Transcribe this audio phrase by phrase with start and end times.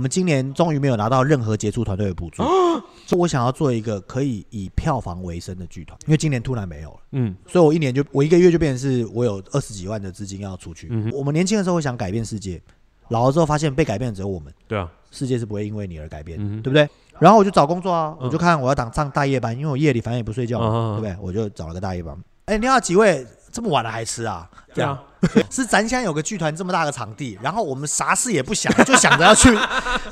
[0.00, 10.86] 我们今年终于没有拿到任何杰出团队的补助，所以我想要做一个可以以票房为生的剧团，因为今年突然没有了，嗯所以我一年就我一个月就变成是我有二十几万的资金要出去。
[10.92, 12.62] 嗯我们年轻的时候会想改变世界，
[13.08, 16.88] 老了之后发现被改变的只有我们，对啊，世界是不会因为你而改变，嗯对不对？
[17.18, 21.16] 然后我就找工作啊，嗯我就看我要当上大夜班，因为我夜里反正也不睡觉对不对？
[21.20, 22.16] 我就找了个大夜班。
[22.44, 23.26] 哎，你好，几位
[23.58, 24.48] 这么晚了还吃啊？
[24.72, 24.96] 对啊，
[25.50, 29.58] 是咱现在有个剧团这么大的场地，然后我们啥事也不想，就想着要去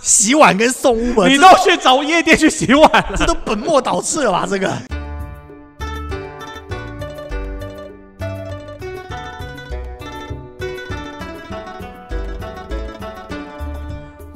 [0.02, 3.10] 洗碗跟送 Uber，你这都去找夜店去洗碗了。
[3.16, 4.48] 这都本末倒置了吧？
[4.50, 4.76] 这个。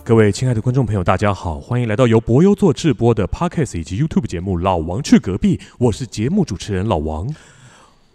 [0.04, 7.26] 各位亲爱的观众朋友，大家好，欢迎来到由博优做制播的 Podcast 以及 YouTube 节目《老王去隔壁》，我是节目主持人老王。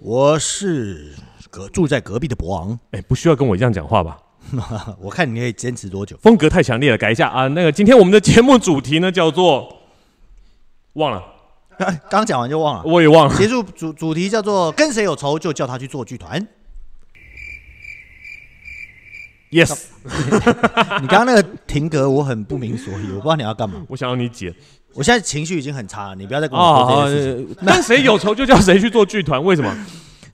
[0.05, 1.15] 我是
[1.49, 4.19] 隔住在隔壁的博昂，哎，不需要跟我一样讲话吧？
[5.01, 6.15] 我看你可以坚持多久？
[6.21, 7.47] 风格太强烈了，改一下啊。
[7.47, 9.81] 那个，今天我们的节目主题呢叫做
[10.93, 11.23] 忘了，
[11.79, 12.83] 刚刚讲完就忘了。
[12.85, 13.35] 我也忘了。
[13.35, 16.47] 结束主主题叫做跟谁有仇就叫他去做剧团。
[19.49, 19.87] Yes，
[21.01, 23.83] 你刚刚那个停格，我很不明所以，我不知道你要干嘛。
[23.89, 24.53] 我想要你解
[24.95, 26.87] 我现在情绪已经很差了，你不要再跟我啊。
[26.87, 27.65] 说这件事情。
[27.65, 29.85] 跟谁有仇就叫谁去做剧团，为什么？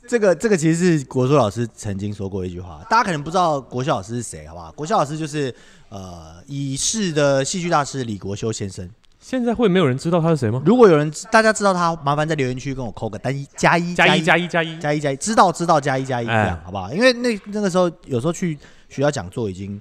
[0.07, 4.71] 这个这个其实是国硕老师曾经说过一句话，大家可能不知道国秀老师是谁，好不好？
[4.73, 5.53] 国秀老师就是
[5.89, 8.89] 呃已逝的戏剧大师李国修先生。
[9.19, 10.61] 现在会没有人知道他是谁吗？
[10.65, 14.79] 如果有人大家知道他，麻烦在留言区跟我扣个单一加一加一一加一加一。
[14.79, 16.91] 加一加一，知道知道加一加一，这哎样好不好？
[16.91, 18.57] 因为那那个时候有时候去
[18.89, 19.79] 学校讲座已经，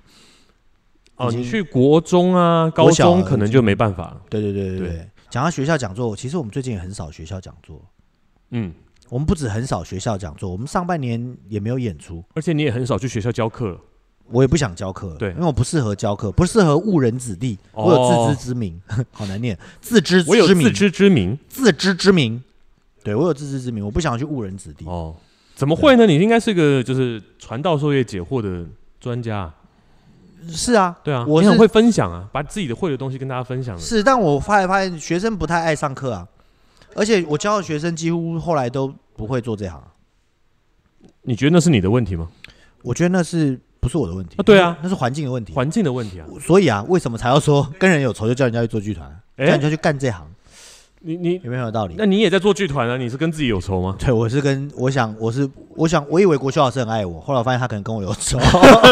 [1.20, 4.20] 哦，你去国中啊、高国中可能就没办法了。
[4.28, 5.08] 对对对对。
[5.28, 7.80] 讲到学校讲座，其实我们最近也很少学校讲座。
[8.50, 8.72] 嗯，
[9.08, 12.24] 我们不止很少学校讲座，我们上半年也没有演出。
[12.34, 13.78] 而且你也很少去学校教课了。
[14.32, 17.58] 我也不想教课，对因为我不适合教课，不适合误人子弟。
[17.72, 18.80] 哦我有自知之明，
[19.12, 22.42] 好难念，自知我有之明，自知之明自知之明。
[23.02, 24.84] 对我有自知之明，我不想去误人子弟。
[24.86, 25.14] 哦。
[25.54, 26.06] 怎么会呢？
[26.06, 28.64] 你应该是个就是传道授业解惑的
[28.98, 29.54] 专家啊。
[30.48, 33.80] 是啊，对啊，我是很会分享啊，把自己的会的东西跟大家分享的。
[33.80, 36.26] 是，但我发现发现学生不太爱上课啊，
[36.94, 39.88] 而且我教的学生几乎后来都不会做这行啊。
[41.22, 42.28] 你觉得那是你的问题吗？
[42.82, 44.36] 我觉得那是不是我的问题？
[44.38, 45.52] 啊对啊那是环境的问题。
[45.52, 46.26] 环境的问题啊。
[46.40, 50.26] 所以啊，为什么才要说跟人有仇就叫人家去做剧团，叫哎人家去干这行？
[51.03, 51.94] 你你有没有有道理？
[51.97, 52.97] 那你也在做剧团啊？
[52.99, 53.97] 你是跟自己有仇吗？
[53.99, 58.38] 对，我是跟我想，我是我想，我以为国修老师很爱我，后来我发现他可能跟我有仇，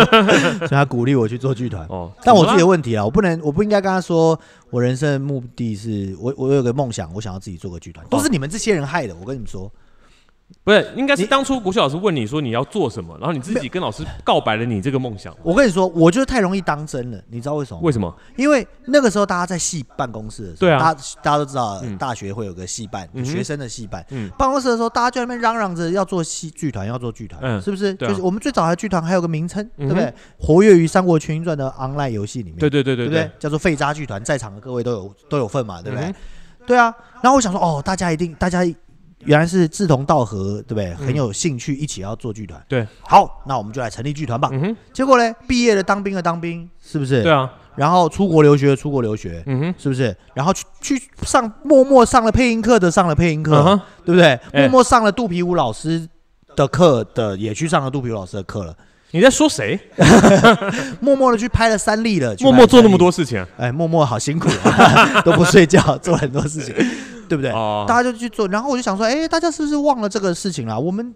[0.58, 1.86] 所以他鼓励我去做剧团。
[1.88, 4.38] 哦，但我自己的问题啊，我不能，我不应该跟他说，
[4.70, 9.14] 我人生的目的是我，我有个梦想，我想要自己做个剧团，都是你们这些人害的。
[9.14, 9.70] 我跟你们说，
[10.64, 17.80] 不是应该是当初国学老师问你说你要做什么，然后你自己跟老师告白了你这个梦想，我跟你说，我就是太容易当真了，你知道为什么？
[17.82, 18.14] 为什么？
[18.36, 24.04] 因为那个时候大家在系办公室的时候，对啊大家大家都知道，嗯大学会有个系办，嗯哼学生的系办。
[24.10, 27.94] 嗯办公室的时候，大家就在那边嚷嚷着要做戏剧团，要做剧团，嗯是不是？
[27.94, 30.12] 对啊就是我们最早的剧团还有个名称，对不对？
[30.38, 33.30] 活跃于《三国群英传》的 online 游戏里面，对对对对对不对？
[33.38, 36.06] 叫做废渣剧团，在场的各位都有都有份嘛，对不对？
[36.08, 36.14] 嗯
[36.66, 36.94] 对啊。
[37.22, 38.62] 然后我想说，哦，大家一定，大家
[39.24, 40.94] 原来是志同道合，对不对？
[40.94, 42.60] 很有兴趣，一起要做剧团。
[42.68, 44.48] 对，好，那我们就来成立剧团吧。
[44.52, 47.22] 嗯哼，结果呢，毕业了当兵的当兵，是不是？
[47.22, 50.16] 对啊，然后出国留学的出国留学，嗯哼，是不是？
[50.34, 54.38] 然后去去上默默上了配音课的上了配音课，嗯，对不对？
[54.52, 56.08] 哎默默上了肚皮舞老师
[56.56, 58.74] 的课的也去上了肚皮舞老师的课了，
[59.10, 59.78] 你在说谁？
[61.00, 63.48] 默默的去拍了三立了，默默做那么多，事情啊？
[63.58, 66.74] 哎，默默好辛苦啊， 都不睡觉，做很多事情，
[67.28, 67.50] 对不对？
[67.52, 70.78] 哦大家就去做，然后我就想说，哎，大家是不是忘了这个事情了？
[70.78, 71.12] 我们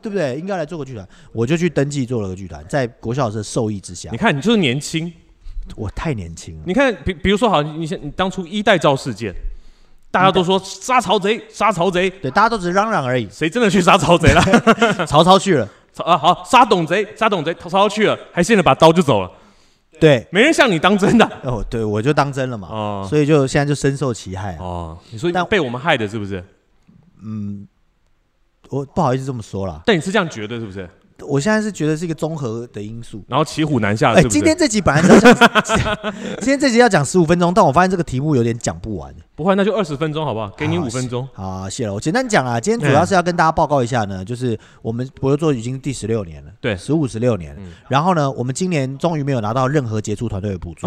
[0.00, 0.36] 对不对？
[0.36, 5.12] 应该来做个剧团，我就去登记做了个剧团，在国小老师的授意之下你，看，你就是年轻。
[5.76, 9.32] 我太年轻了，你看，比比如说，好，你像你当初一代造事件，
[10.10, 14.42] 大家都说杀曹贼，杀曹贼，对，大家都只是嚷嚷而已，谁真的去杀曹贼了？
[15.06, 19.30] 曹操去了， 曹啊，好，杀董贼，杀董贼，曹操去了，还现了把刀就走了，
[20.00, 21.24] 对，没人像你当真的。
[21.44, 24.58] 哦，对，我就当真了嘛，哦所以就现在就深受其害啊。
[24.60, 26.42] 哦，你说但被我们害的，是不是？
[27.22, 27.66] 嗯，
[28.70, 30.88] 我不好意思这么说啦，但你是这样觉得，是不是？
[31.26, 33.22] 我现在是觉得是一个综合的因素。
[33.28, 34.22] 然后骑虎难下了，哎？
[34.24, 35.20] 今天这集本来是要
[35.62, 35.98] 讲，
[36.40, 39.14] 今天这集要讲十五分钟，但我发现这个题目有点讲不完。
[39.34, 40.48] 不会，那就二十分钟好不好？
[40.56, 41.26] 给你五分钟。
[41.32, 41.94] 好，谢了。
[41.94, 47.54] 我简单讲啊，今天主要是要跟大家报告一下呢，就是我们博优做已经第十六年了，对十五十六年。
[47.58, 50.86] 嗯然后呢，我们今年终于没有拿到任何杰出团队的补助，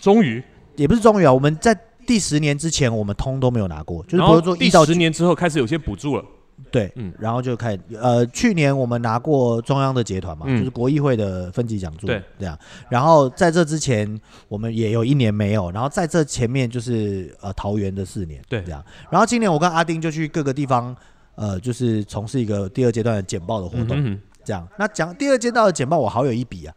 [0.00, 0.42] 终于，
[0.76, 1.76] 也不是终于啊，我们在
[2.06, 6.24] 第十年之前我们通都没有拿过，就是博优做第一到十年之后开始有些补助了。
[6.72, 12.58] 对，嗯然后就开始呃，去年我们拿过中央的结团嘛，嗯就是国议会的分级讲座，对，这样。
[12.88, 18.84] 然后在这之前，我们也有一年没有，然后在这前面就是呃桃园的四年，对这样。
[19.10, 20.96] 然后今年我跟阿丁就去各个地方，
[21.34, 24.66] 呃，就是从事一个第二阶段的简报的活动，这样。
[24.78, 26.74] 那讲第二阶段的简报，我好有一笔啊，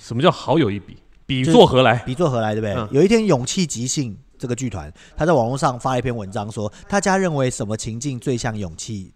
[0.00, 0.96] 什么叫好有一比？
[1.26, 1.96] 比作何来？
[2.04, 2.74] 比作何来，对不对？
[2.74, 9.10] 嗯有一天，勇气即兴这个剧团，他在网络上发了一篇文章说，大家认为什么情境最像勇气，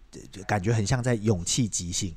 [0.47, 2.13] 感觉很像在勇气即兴。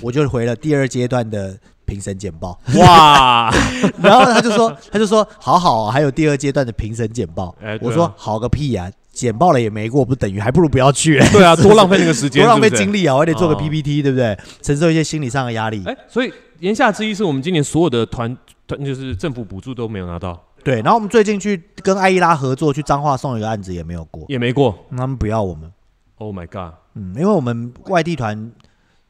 [0.00, 1.54] 我就回了第二阶段的
[1.84, 3.52] 评审简报，哇！
[4.00, 7.54] 然后他就说，他就说，好好、啊，还有第二阶段的评审简报。
[7.82, 13.14] 我说好个屁呀、简报了也没过，不等于还不如不要去、对啊，多浪费那个时间，多浪费精力啊！
[13.14, 14.34] 我还得做个哦 PPT，、对不对？
[14.62, 15.82] 承受一些心理上的压力。
[15.84, 18.34] 哎，所以言下之意是我们今年所有的团
[18.66, 24.74] 团就是政府补助都没有拿到，对，然后我们最近去跟艾伊拉合作，去彰化送一个案子也没有过，也没过。
[24.90, 25.70] 他们不要我们。
[26.18, 26.74] Oh my god！
[26.94, 28.52] 嗯，因为我们外地团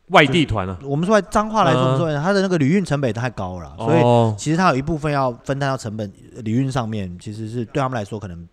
[0.08, 8.48] 外地团啊，我们说脏话来说，嗯我们说它的那个旅运成本太高了，所以哦，其实它有一部分要分担到成本呃旅运上面，其实是对他们来说可能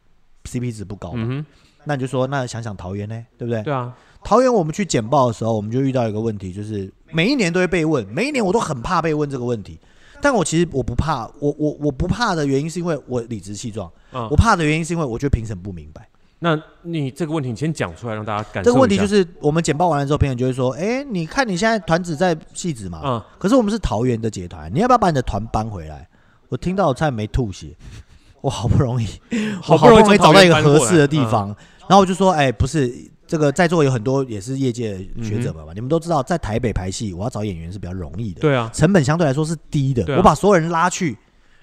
[0.46, 1.26] CP 值不高嘛。
[1.30, 1.46] 嗯，
[1.86, 3.62] 那你就说，那想想桃园呢，对不对？
[3.64, 9.80] 对啊，桃园我们去简报的时候，我们就遇到一个问题，就是每一年都会被问，每一年我都很怕被问这个问题。
[10.22, 16.08] 但我其实我不怕，我我我不怕的原因是因为我理直气壮，嗯我，怕的原因是因为我觉得评审不明白。
[16.45, 26.06] 那你这个问题你先讲出来，让大家感受这个问题就，是我们简报完了之后，评审就会说：“哎、你看你现在团子在戏子嘛，嗯，可是我们是桃园的结团，你要不要把你的团搬回来？
[26.50, 27.74] 我听到我差点没吐血，
[28.42, 29.07] 我好不容易，
[29.69, 31.31] 我好不容易找到一个合适的地嗯。
[31.31, 31.48] 方，
[31.88, 32.94] 然后我就说，哎、不是
[33.25, 40.18] 这个在座有很多也是业界的学者们嘛，你们都知道，在台北排戏，我要找演员是比较容易的，对啊，成本相对来说是低的，啊。
[40.18, 41.18] 我把所有人拉去，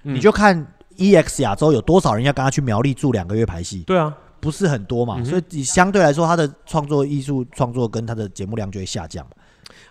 [0.04, 0.14] 嗯。
[0.14, 0.66] 你就看
[0.96, 9.26] EX 亚洲有多少人要跟他去苗栗住两个月排戏，对啊，不是很多嘛，嗯所以你相对来说，他的创作艺术创作跟他的节目量就会下降。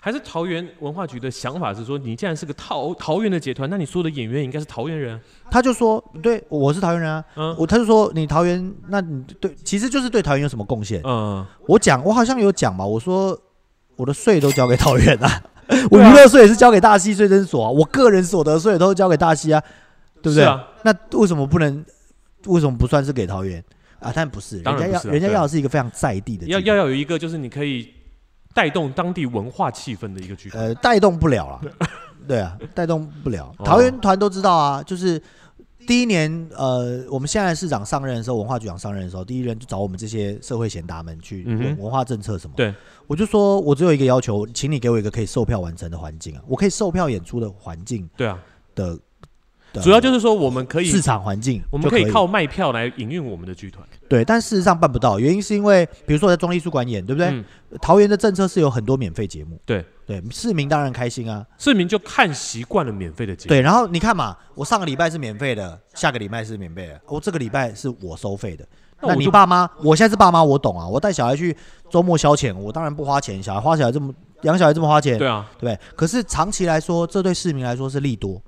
[0.01, 5.19] 还是桃园文化局的想法是说，你既然是个桃桃园的集团，那你所有的演员应该是桃园人啊，
[5.51, 7.23] 他就说：“对，我是桃园人啊。
[7.35, 13.37] 嗯我他就说：“你桃园，那你对，其实就是对桃园有什么贡献？”嗯，我讲，我好像有讲嘛，我说
[13.97, 15.43] 我的税都交给桃园啊，
[15.91, 19.61] 我娱乐税也是交给大溪税征所啊，我个人所得税都交给大溪啊，
[20.21, 20.45] 对不对？
[20.45, 21.83] 啊，那为什么不能？
[22.45, 23.61] 为什么不算是给桃园
[23.99, 24.11] 啊？
[24.15, 27.93] 但不是，当然人家要人家要的是一个非常在地的要要要有一个就是你可以
[28.53, 31.61] 带动当地文化气氛的一个剧团，呃带动不了了，
[32.27, 33.53] 对啊，带动不了。
[33.59, 35.21] 哦桃园团都知道啊，就是
[35.87, 42.53] 第一年，呃，我们现在市长上任的时候，文化局长上任的时候，第一任就找我们这些社会贤达们去嗯哼文文化政策什么。
[42.55, 42.73] 对，
[43.07, 48.37] 我就说我只有一个要求，请你给我一个可以售票完成的环境啊，我可以售票演出的环境对啊，
[48.75, 48.97] 的
[49.73, 52.11] 主要就是说我们可以市场环境，我们可可以。
[52.11, 57.27] 靠卖票来营运我们的剧团，对，但事实上办不到，原因是因为比如说我在中立艺术馆演，对不对？
[57.29, 57.43] 嗯。
[57.79, 59.85] 桃园的政策是有很多免费节目，对。
[60.07, 68.67] 对，市民当然开心啊，市民就看习惯了免费的节目，对，然后你看嘛，我上个礼拜是免费的，下个礼拜是免费的，我这个礼拜是我收费的。
[69.01, 70.87] 那你爸妈，我现在是爸妈，我懂啊。
[70.87, 71.55] 我带小孩去
[71.91, 74.11] 周末消遣，我当然不花钱，小孩花小孩这么
[74.41, 75.79] 养小孩这么花钱，对啊，对不对？
[75.95, 78.41] 可是长期来说，这对市民来说是利多，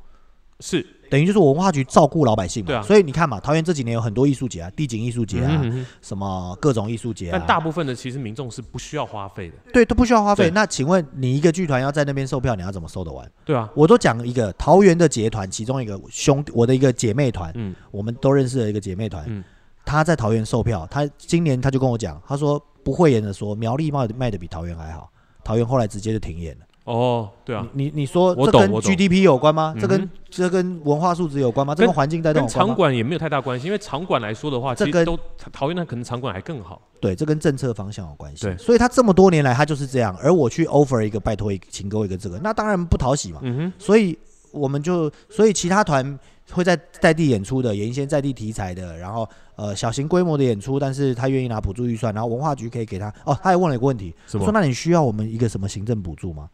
[0.62, 0.86] 是。
[1.10, 2.68] 等于就是文化局照顾老百姓嘛。
[2.68, 2.82] 对啊。
[2.82, 5.86] 所以你看嘛，桃园这几年有很多艺术节啊，地景艺术节啊，嗯哼嗯哼。
[6.02, 10.50] 什么各种艺术节啊，但大部分的其实民众是不需要花费的，对都不需要花费。
[10.52, 13.30] 那请问你一个剧团要在那边售票，你要怎么收得完？
[13.44, 17.76] 对啊，我都讲一个桃园的结团，其中一个兄弟，我的一个姐妹团，嗯。
[17.92, 19.44] 我们都认识的一个姐妹团，嗯。
[19.84, 25.12] 她在桃园售票，她今年她就跟我讲，她说不讳言的说，苗栗卖的卖的比桃园还好，
[25.44, 26.66] 桃园后来直接就停演了。
[26.92, 29.74] 哦，对啊，你你你说这跟 GDP 有关吗？
[29.80, 31.74] 这跟嗯这跟文化素质有关吗？
[31.74, 32.68] 这跟跟环境带动跟有关？
[32.68, 35.18] 场馆也没有太大关系，因为场馆来说的话，这跟其实都
[35.52, 38.46] 桃园那可能场馆还更好，对，这跟政策方向有关系。
[38.46, 43.40] 对所以他这么多年来他就是这样，而我去 offer 一个拜托一个请给我一个这个，那当然不讨喜嘛。
[43.44, 44.18] 嗯哼，所以
[44.52, 46.20] 我们就，所以其他团
[46.52, 53.08] 会在在地演出的，演一些在地题材的，然后呃小型规模的演出，但是他愿意拿补助预算，然后文化局可以给他。
[53.26, 54.14] 哦，他还问了一个问题？
[54.28, 56.50] 说那你需要我们一个什么行政补助吗？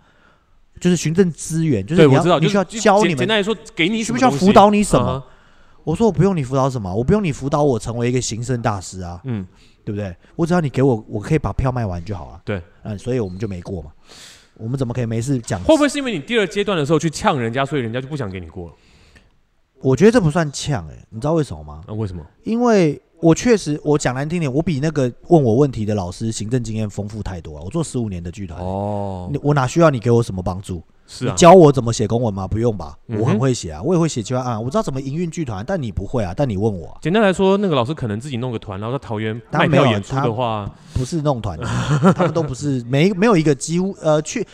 [0.79, 3.09] 就是行政资源，就是对，你我知道，要你需要教你们。
[3.09, 5.23] 简简单来说，给你需不需要辅导你什么啊
[5.83, 9.47] 我说我不用你辅导什么，我不用你辅导我成为一个行政大师啊，嗯，
[9.85, 10.13] 对不对？
[10.35, 12.41] 我只要你给我，我可以把票卖完就好了。
[12.43, 13.91] 对，嗯，所以我们就没过嘛。
[14.55, 15.61] 我们怎么可以没事讲？
[15.63, 18.73] 会不会是因为你第二阶段的时候去呛人家，所以人家就不想给你过了？
[19.79, 21.83] 我觉得这不算呛哎、你知道为什么吗？
[21.87, 22.25] 那为什么？
[22.43, 27.65] 因为我确实，我讲难听点，我比那个问我问题的老师行政经验丰富太多了。
[27.65, 30.75] 我做十五年的剧团，哦你，我哪需要你给我什么帮助？
[30.75, 32.45] 你是啊，教我怎么写公文吗？
[32.47, 41.65] 不用吧，我很会写啊，我也会写计划案，我知道怎么营运剧团，但你不会啊，但你问我啊、简单来说，那个老师可能自己弄个团，然后在桃园他没有卖票演出他的话，不是弄团的，
[42.13, 44.45] 他们都不是， 没没有一个几乎呃去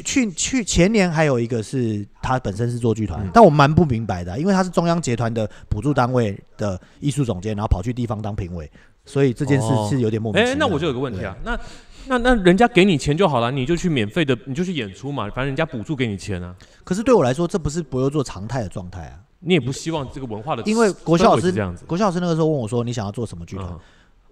[0.00, 3.30] 去去前年还有一个是他本身是做剧团，嗯。
[3.34, 8.70] 但我蛮不明白的啊，因为他是中央集团的补助单位的艺术总监，然后跑去地方当评委，
[9.04, 9.88] 所以这件事哦。
[9.90, 10.66] 是有点莫名哎、其妙。
[10.66, 11.58] 那我就有个问题啊，那
[12.06, 23.68] 那那人家给你钱就好了，你就去免费的，你就去演出嘛，反正人家补助给你钱啊，可是对我来说，这不是博优做常态的状态啊，你也不希望这个文化的，因为国校老师这样子，国校老师那个时候问我说，你想要做什么剧团？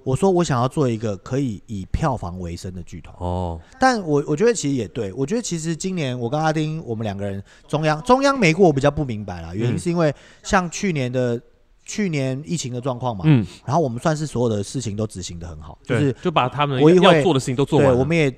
[0.00, 3.14] 嗯，我说我想要做一个可以以票房为生的剧团。
[3.18, 11.40] 哦，但我我觉得其实也对，我觉得其实今年我跟阿丁我们两个人中央中央没过，我比较不明白啦，原因嗯是因为像去年的
[11.84, 18.32] 去年疫情的状况嘛，嗯，然后我们算是所有的事情都执行的很好，就是对，就把他们我也会要做的事情都做完对，了，我们也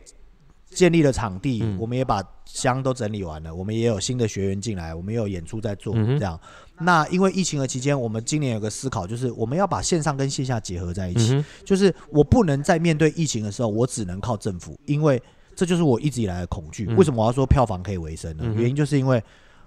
[0.71, 1.77] 建立了场地，嗯。
[1.79, 6.39] 我们也把箱都整理完了，我们也有新的学员进来，我们也有演出在做，嗯这样。
[6.85, 11.35] 那因为疫情的期间，我们今年有个思考，就是我们要把线上跟线下结合在一起。
[11.35, 15.21] 嗯，就是我不能在面对疫情的时候，我只能靠政府，因为
[15.55, 16.87] 这就是我一直以来的恐惧。
[16.89, 18.45] 嗯为什么我要说票房可以维生呢？
[18.47, 19.23] 嗯原因就是因为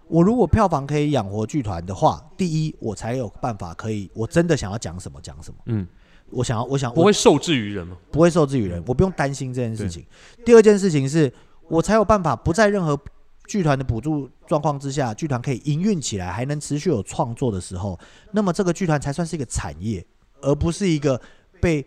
[0.07, 5.57] 我如果票房可以养活剧团的话，第一，我才有办法可以，我真的想要讲什么讲什么。
[5.65, 5.87] 嗯，
[6.29, 10.05] 我想要，我想我不会受制于人吗，不会受制于人，我不用担心这件事情。
[10.45, 11.31] 第二件事情是
[11.69, 12.99] 我才有办法不在任何
[13.47, 17.99] 剧团的补助状况之下，剧团可以营运起来，还能持续有创作的时候，
[18.31, 20.05] 那么这个剧团才算是一个产业，
[20.41, 21.19] 而不是一个
[21.61, 21.85] 被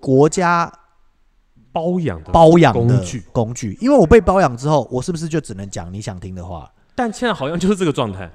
[0.00, 0.72] 国家
[1.72, 3.76] 包养的包养的工具工具。
[3.80, 6.72] 因为我被包养之后，我是不是就只能讲你想听的话？
[6.94, 8.30] 但现在好像就是这个状态，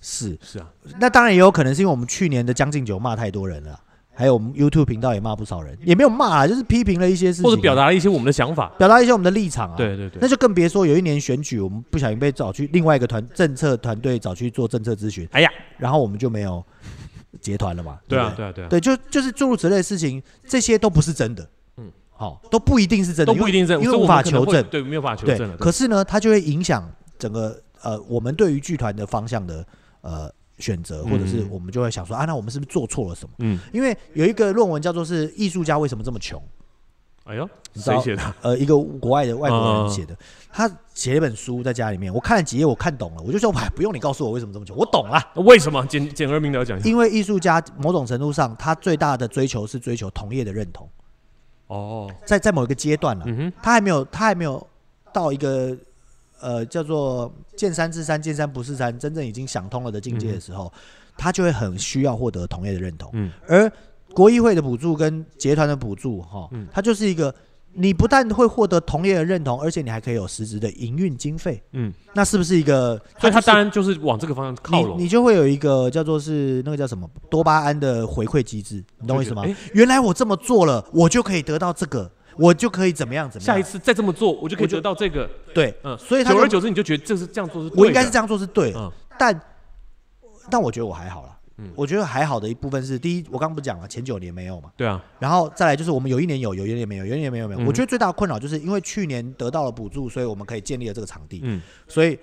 [0.00, 0.70] 是，是啊，
[1.00, 3.80] 那当然也有可能是因为我们去年的《将进酒》骂太多人了，
[4.14, 9.76] 还有我们 YouTube 频道也骂不少人，也没有骂啊，就是批评了一些事情啊，或者表达了一些我们的想法，表达一些我们的立场啊。
[9.76, 16.64] 对对对，那就更别说有一年选举，我们不小心被找去另外一个团政策团队找去做政策咨询，哎呀，然后我们就没有
[17.40, 17.98] 结团了嘛？
[18.06, 21.42] 不对啊对啊对啊，对，就就是诸如此类的事情，这些都不是真的。
[21.78, 21.84] 嗯。
[21.86, 24.62] 嗯，好，都不一定是真的，都不一定真，因为无法求证。
[24.70, 26.88] 对，没有办法求对证了，，可是呢，它就会影响
[27.18, 29.66] 整个呃我们对于剧团的方向的
[30.02, 30.30] 呃
[30.62, 33.34] 选择，或者是嗯我们就会想说啊，那我们是不是做错了什么？
[33.38, 36.40] 嗯，因为有一个论文叫做是艺术家为什么这么穷？
[37.24, 38.34] 哎呦，谁写的？
[38.42, 40.16] 呃，一个国外的外国嗯人写的，
[40.52, 45.22] 他写了一本书在家里面，我看了几页，我看懂了，我就说，哎，不用你告诉我为什么这么穷，我懂了。
[45.36, 45.86] 为什么？
[45.86, 46.88] 简简而明了讲一下。
[46.88, 50.88] 因为艺术家某种程度上，他最大的追求是追求同业的认同，
[51.68, 54.66] 哦，在在某一个阶段了，嗯，他还没有，他还没有
[55.12, 55.76] 到一个
[56.42, 60.70] 呃叫做见山是山，见山不是山，真正已经想通了的境界的时候，
[61.16, 63.08] 他就会很需要获得同业的认同。
[63.14, 63.30] 嗯。
[63.48, 63.70] 而
[64.12, 67.34] 国议会的补助跟结团的补助，哈嗯，它就是一个，
[67.72, 73.00] 你不但会获得同业的认同，而且你还可以有实质的营运经费，嗯，那是不是一个？
[73.18, 74.98] 所以他当然就是往这个方向靠你拢。
[74.98, 79.44] 你就会有一个叫做是那个叫什么多巴胺的回馈机制，你懂我意思吗？
[79.72, 83.54] 原来我这么做了，我就可以得到这个，我就可以怎么样怎么样。
[83.54, 85.28] 下一次再这么做，我就可以得到这个。
[85.54, 87.82] 对，嗯，所以久而久之，你就觉得这是这样做是对的。
[87.82, 89.40] 我应该是这样做是对的，嗯但
[90.50, 91.38] 但我觉得我还好啦。
[91.58, 97.60] 嗯我觉得还好的一部分是，第一，我刚刚不是讲了，前九年没有嘛，对啊，然后再来就是我们有一年有，有一年没有，有一年没有没有。
[97.60, 102.18] 嗯我觉得最大的困扰就是因为去年得到了补助，所以我们可以建立了这个场地，嗯所以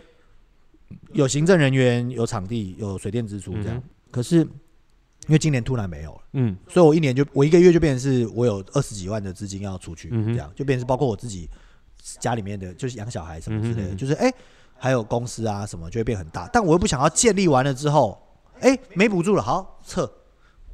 [1.14, 3.78] 有行政人员、有场地、有水电支出这样。
[3.78, 4.46] 嗯可是
[5.30, 6.58] 因为今年突然没有了，嗯。
[6.68, 11.50] 所以我一年就我一个月就变成是我有二十几万的资金要出去，嗯这样就变成是包括我自己
[12.20, 14.34] 家里面的就是养小孩什么之类的，就是哎、
[14.78, 18.20] 还有公司啊什么就会变很大，但我又不想要建立完了之后，
[18.60, 20.12] 哎、没补助了，好撤，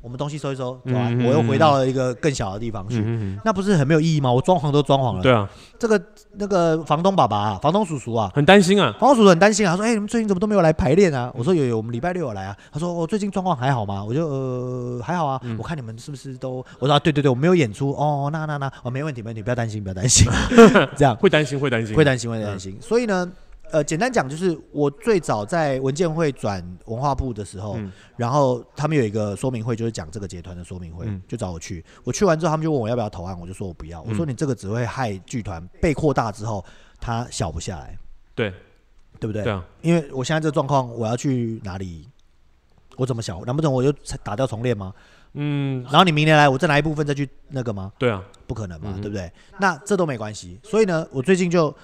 [0.06, 3.04] 我们东西收一收，走啊，嗯哼我又回到了一个更小的地方去。
[3.44, 4.32] 那不是很没有意义吗？
[4.32, 6.00] 我装潢都装潢嗯，了，对啊，这个
[6.34, 8.92] 那个房东爸爸、啊、房东叔叔啊，很担心啊。
[9.00, 16.64] 房东叔叔很担心啊，他说：“哎、你们最近怎么都没有来排练啊？”我说：“有有，我们礼拜六有来啊。”他说：“我、最近状况还好吗？”我就呃还好啊，嗯我看你们是不是都……
[16.78, 20.28] 我说、啊：“对对对，我没有演出哦，那那那哦，没问题没问题，不要担心不要担心，
[20.96, 22.78] 这样 会担心，会担心，会担心会担心。
[22.80, 23.28] 所以呢，
[23.76, 31.84] 呃，简单讲就是我最早在文件会转文化部的时候，嗯然后他们有一个说明会，就是讲这个结团的说明会，嗯就找我去。
[32.06, 34.02] 我去完之后，他们就问我要不要投案，我就说我不要。
[34.04, 36.64] 我说嗯你这个只会害剧团被扩大之后，
[37.02, 37.98] 它小不下来，
[38.34, 38.50] 对
[39.20, 39.44] 对不对？
[39.44, 42.08] 对啊，因为我现在这个状况，我要去哪里？
[42.96, 43.44] 我怎么小？
[43.44, 43.92] 难不成我就
[44.24, 44.94] 打掉重练吗？
[45.34, 47.92] 嗯，然后你明年来，我再拿一部分再去那个吗？
[48.00, 49.30] 对啊，不可能嘛，嗯对不对？
[49.60, 50.58] 那这都没关系。
[50.64, 51.76] 所以呢，我最近就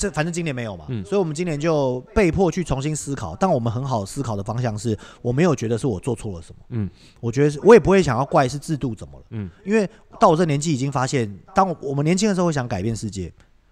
[0.00, 3.36] 这反正今年没有嘛，嗯所以我们今年就被迫去重新思考。
[3.38, 6.88] 但我们很好思考的方向是，我没有觉得是我做错了什么，嗯
[7.20, 9.86] 我觉得是我也不会想要怪是制度怎么了，嗯因为
[10.18, 13.30] 到我这年纪已经发现，当我我们年轻的时候会想改变世界，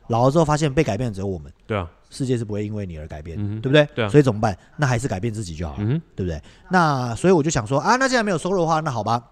[0.08, 3.88] 老了之后发现被改变的只有我们，对啊，世界是不会因为你而改变，嗯对不对？
[3.94, 4.54] 对啊所以怎么办？
[4.76, 6.38] 那还是改变自己就好了，嗯对不对？
[6.70, 9.22] 那所以我就想说啊，那既然没有收入的话，那好吧，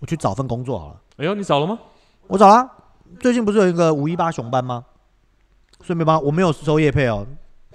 [0.00, 1.00] 我去找份工作好了。
[1.18, 1.78] 哎呦，你找了吗？
[2.26, 2.68] 我找啦，
[3.20, 4.84] 最近不是有一个五一八熊班吗？
[5.86, 7.24] 顺便帮我没有收叶配哦，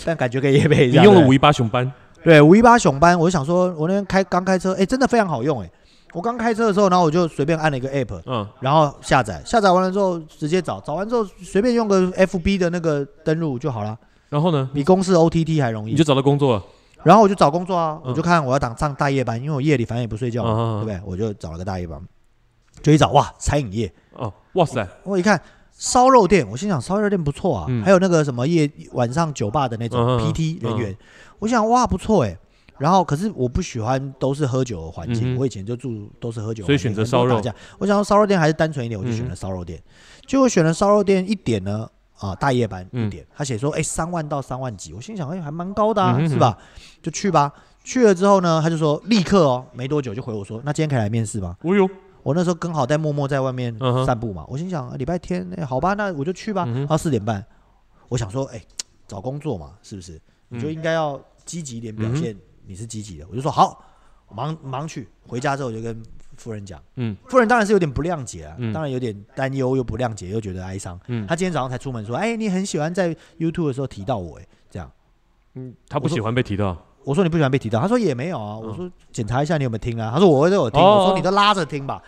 [0.04, 1.00] 但感觉可以叶配一下。
[1.00, 1.90] 你用了五一八熊班，
[2.22, 5.72] 对五一八熊班，我就想说，我那天开刚开车，哎，真的非常好用哎。
[6.14, 8.46] 我刚开车的时候，然后我就随便按了一个 app，嗯。
[8.60, 15.92] 然后下载，下载完了之后直接找，找完之后随便用个 FB 的那个登录就好了，然后呢，比公司 OTT 还容易。
[15.92, 16.04] 你就。
[16.04, 16.64] 找到工作了，
[17.04, 18.12] 然后我就找工作啊，嗯。
[18.12, 20.86] 我就看我要当上大夜班，因为我夜里反正也不睡觉嘛，嗯嗯嗯。
[20.86, 21.02] 对不对？
[21.10, 21.98] 我就找了个大夜班，
[22.84, 25.40] 就一找哇，餐饮业，哦，哇塞，我一看
[25.82, 30.96] 烧肉店，我心想烧肉店不错啊，嗯还有那个什么夜晚上酒吧的那种嗯嗯嗯 PT 人员，
[31.40, 32.38] 我想哇不错哎。
[32.78, 37.42] 然后可是我不喜欢都是喝酒的环境，我以前就住都是喝酒的环境，所以选择烧肉。
[37.80, 39.82] 我想说烧肉店还是单纯一点，我就选了烧肉店。
[40.28, 41.88] 结果选了烧肉店一点呢，
[42.20, 46.56] 啊大夜班嗯一点，他写说哎三万到三万几，我心想哎还蛮高的啊，嗯哼哼是吧？
[47.02, 47.52] 就去吧。
[47.84, 51.56] 去了之后呢，他就说立刻哦，没多久就回我说，那今天可以来面试吗？
[51.64, 51.88] 哦呦，
[52.24, 53.76] 我那时候刚好在默默在外面
[54.06, 56.64] 散步嘛，我心想啊礼拜天、哎好吧，那我就去吧。
[56.68, 57.44] 嗯哼然后四点半，
[58.10, 58.62] 我想说，哎、
[59.08, 60.20] 找工作嘛，是不是？
[60.50, 62.36] 你就嗯应该要积极一点，表现
[62.66, 63.26] 你是积极的。
[63.30, 63.84] 我就说好，
[64.28, 65.08] 我忙忙去。
[65.28, 66.02] 回家之后我就跟
[66.38, 71.00] 夫人讲，嗯夫人当然是有点不谅解啊，嗯当然有点担忧又不谅解，又觉得哀伤。
[71.08, 74.92] 嗯她今天早上才出门说，哎、你很喜欢在 YouTube 的时候提到我、哎，这样。
[75.54, 78.58] 嗯，他不喜欢被提到，我说你不喜欢被提到，他说也没有啊。
[78.62, 80.80] 嗯我说检查一下你有没有听啊，他说我都有听。
[80.80, 82.02] 哦我说你都拉着听吧。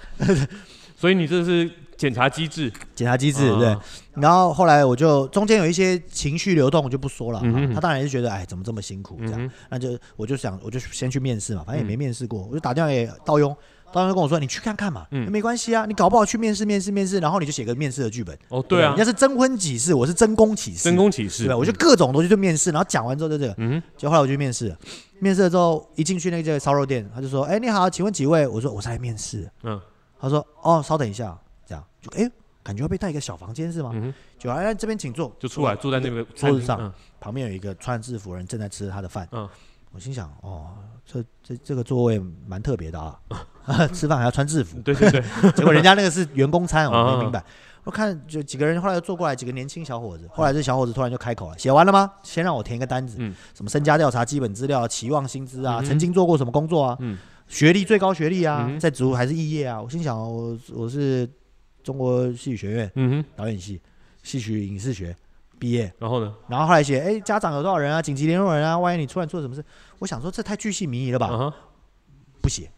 [0.96, 3.82] 所以你这是检查机制，检查机制，对啊。
[4.14, 7.42] 然后后来我就中间有一些情绪流动，我就不说了。
[7.44, 9.42] 嗯哼啊他当然是觉得，哎，怎么这么辛苦这样？
[9.44, 13.54] 嗯那就我就想，我就先去面试嘛，反正也嗯没面试过，我就打电话给道庸，
[14.00, 18.38] 道庸就跟我说，你去看看嘛，嗯没关系啊，你搞不好去面试面试面试，然后你就写个面试的剧本。
[18.50, 21.58] 哦，对啊人，家是征婚启事，我是真宫启事，真宫启事，对吧？
[21.58, 24.78] 我就各种东西就面试，然后讲完之后就这个，嗯哼就后来我就去面试了，
[25.20, 28.48] 面试了之后一进去那个烧肉店，他就说，哎，你好，请问几位？
[28.48, 29.52] 我说我是来面试的。
[29.64, 29.82] 嗯
[30.20, 32.30] 他说，哦，稍等一下，这样就哎。
[32.66, 33.92] 感觉要被带一个小房间是吗？
[33.94, 39.28] 嗯哼，就哎这边请坐，就出来坐在那个桌餐厅子上嗯旁边有一个穿制服的人正在吃他的饭。
[39.34, 39.46] 嗯
[39.94, 40.72] 我心想，哦，
[41.06, 43.20] 这这这个座位蛮特别的啊，
[43.94, 44.80] 吃饭还要穿制服。
[44.82, 45.22] 对对对，
[45.56, 47.44] 结果人家那个是员工餐，我啊没明白。
[47.84, 50.28] 我看就几个人后来又坐过来，几个年轻小伙子。
[50.32, 52.12] 后来这小伙子突然就开口了，写完了吗？
[52.24, 59.82] 先让我填一个单子，嗯什么身家调查、基本资料、期望薪资啊，嗯曾经做过什么工作啊，嗯学历最高学历啊嗯，在职务还是肄业啊。
[59.82, 61.30] 我心想，我我是
[61.84, 63.80] 中国戏剧学院嗯哼，导演系
[64.24, 65.16] 戏曲影视学
[65.64, 66.34] 毕业，然后呢？
[66.50, 68.02] 然后后来写，哎，家长有多少人啊？
[68.02, 68.78] 紧急联络人啊？
[68.78, 69.64] 万一你突然做什么事？
[70.00, 71.30] 我想说这太巨细靡遗了吧？
[71.32, 71.54] 嗯哼，
[72.42, 72.70] 不写，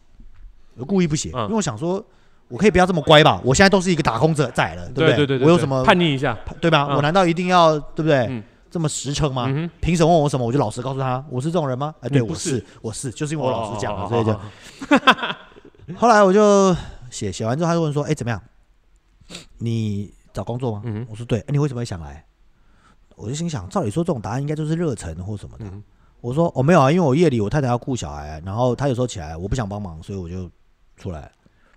[0.76, 2.00] 我故意不写，嗯因为我想说，
[2.46, 3.40] 我可以不要这么乖吧？
[3.44, 6.38] 我现在都是一个打工者仔了，对不对对对，对我有什么叛逆一下？
[6.60, 6.86] 对吧？
[6.88, 8.18] 嗯我难道一定要对不对？
[8.28, 9.46] 嗯这么实诚吗？
[9.48, 11.92] 嗯哼，凭什么问我什么，我就老实告诉他，我是这种人吗？
[12.02, 16.72] 哎，对，我你不是是，我是，就是因为我老实讲了，哦所以就 后来我就
[17.10, 18.40] 写写完之后，他就问说，哎，怎么样？
[19.58, 20.82] 你找工作吗？
[20.84, 22.22] 嗯哼我说对，哎你为什么会想来？
[23.16, 25.64] 我就心想，照理说这种答案应该就是热忱或什么的。
[25.64, 25.82] 嗯
[26.22, 30.50] 我说哦没有啊，因为我夜里我太太要顾小孩，然后她有时候起来我不想帮忙，所以我就
[30.96, 31.30] 出来。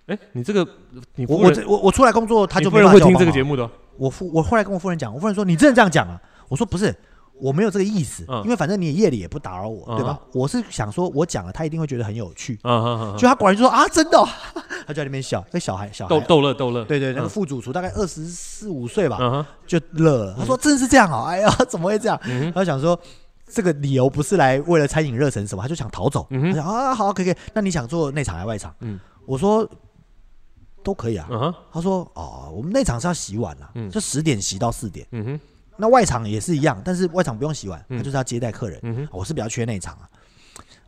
[0.08, 0.68] 哎，你这个
[1.16, 6.20] 你我我，我我出来工作，他就没办夫人会听这个节目的哦，我夫我后来跟我夫人讲，我夫人说你真的这样讲啊？
[6.48, 6.96] 我说不是，
[7.42, 10.20] 我没有这个意思，嗯因为反正你夜里也不打扰我，嗯对吧？
[10.34, 12.60] 我是想说我讲了，他一定会觉得很有趣。
[12.64, 14.28] 嗯嗯嗯就他果然就说啊，真的、哦，
[14.86, 16.26] 她就在那边笑，那小孩小逗孩。
[16.28, 20.36] 逗乐逗乐，对对，那个嗯副主厨大概二十四五岁吧，嗯，就乐了。
[20.38, 23.00] 他说：“真是这样哦， 哎呀，怎么会这样？”嗯他就想说，
[23.52, 26.28] 这个理由不是来为了餐饮热忱什么，他就想逃走。
[26.30, 27.36] 嗯他想啊，好，可以可以。
[27.54, 28.74] 那你想做内场还是外场？
[28.82, 29.68] 嗯我说
[30.84, 31.28] 都可以啊。
[31.30, 35.06] 嗯，他说哦，我们内场是要洗碗啊，嗯就十点洗到四点。
[35.12, 35.40] 嗯哼，
[35.80, 39.10] 那外场也是一样，但是外场不用洗碗，嗯他就是要接待客人。
[39.12, 40.10] 我是比较缺内场啊。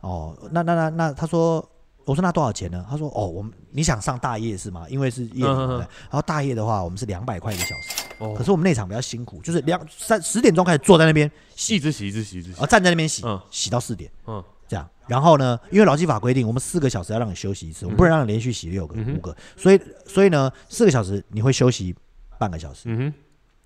[0.00, 1.66] 哦，那那那那，他说。
[2.04, 2.84] 我说那多少钱呢？
[2.90, 4.84] 他说哦，我们你想上大夜是吗？
[4.88, 8.02] 因为是夜然后大夜的话，我们是两百块一个小时。
[8.18, 14.84] 哦可是我们内场比较辛苦，就是两三十点钟开始坐在那边洗，一直洗一直洗一直洗然后，站在那边洗，嗯洗到四点嗯这样。
[15.06, 21.94] 然后呢，因为劳基法规定，我们四个小时要让你休息一次，我们不能让你连续洗六个、嗯五个，所以所以呢，四个小时你会休息
[22.36, 23.14] 半个小时，嗯哼，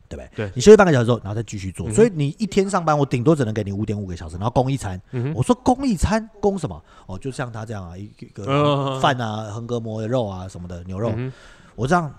[0.08, 0.46] 对不对？
[0.46, 5.00] 对你休息半个小时之后，然后再继续做，嗯所以你一天上班，我顶多只能给你五点五个小时，然后供一餐。
[5.12, 6.82] 嗯，我说供一餐供什么？
[7.06, 11.32] 哦，就像他这样啊，一个饭啊，横膈膜的肉啊什么的牛肉，嗯
[11.74, 12.12] 我这样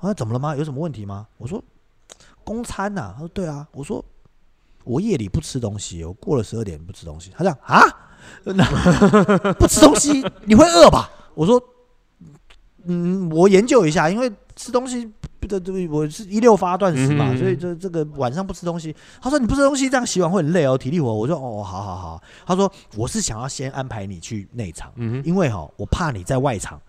[0.00, 0.54] 啊，怎么了吗？
[0.54, 1.26] 有什么问题吗？
[1.38, 1.62] 我说
[2.44, 3.66] 供餐呐、他说对啊。
[3.72, 4.04] 我说
[4.84, 7.30] 我夜里不吃东西，我过了十二点不吃东西。
[7.34, 7.80] 他这样啊，
[8.44, 8.64] 那
[9.54, 11.10] 不吃东西你会饿吧？
[11.34, 11.62] 我说，
[12.84, 15.10] 嗯，我研究一下，因为吃东西。
[15.46, 18.94] 对对，我是一六发断食嘛，嗯嗯嗯所以这这个晚上不吃东西。
[19.20, 21.12] 他说你不吃东西这样洗碗会很累哦，体力活。
[21.12, 22.22] 我说哦，好好好。
[22.46, 26.80] 他说我是想要先安排你去内场，嗯，因为哈、我怕你在外场，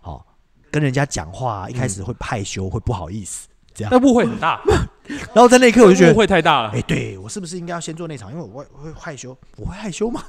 [0.00, 0.26] 好、
[0.70, 3.48] 跟人家讲话、一开始会害羞，会不好意思。
[3.74, 4.60] 这样，那误会很大，
[5.32, 6.82] 然后在那一刻我就觉得误，会太大了哎、。
[6.82, 8.30] 对我是不是应该要先做内场？
[8.30, 10.22] 因为我会会害羞，我会害羞吗？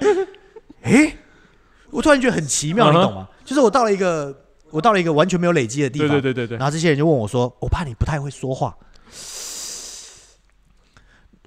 [0.82, 1.16] 哎、
[1.90, 3.26] 我突然觉得很奇妙，你懂吗？
[3.44, 4.36] 就是我到了一个
[4.70, 8.74] 我到了一个完全没有累积的地方，对对对对对然，后这些人就问我说：“我怕你不太会说话。